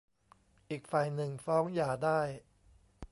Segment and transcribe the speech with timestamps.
[0.69, 2.21] อีกฝ่ายหนึ่งฟ้องหย่าได้